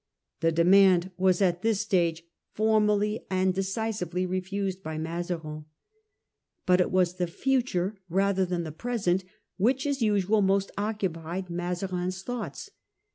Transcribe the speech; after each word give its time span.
The 0.39 0.51
demand 0.51 1.11
was 1.15 1.43
at 1.43 1.61
this 1.61 1.79
stage 1.81 2.23
formally 2.55 3.27
and 3.29 3.53
decisively 3.53 4.25
refused 4.25 4.81
by 4.81 4.97
Mazarin. 4.97 5.65
But 6.65 6.81
it 6.81 6.89
was 6.89 7.17
the 7.17 7.27
future 7.27 7.99
rather 8.09 8.43
than 8.43 8.63
the 8.63 8.71
present 8.71 9.23
which 9.57 9.85
as 9.85 10.01
usual 10.01 10.41
most 10.41 10.71
occupied 10.75 11.51
Mazarin's 11.51 12.23
thoughts. 12.23 12.71